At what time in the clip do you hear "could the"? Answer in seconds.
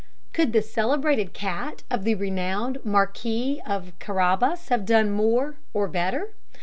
0.33-0.63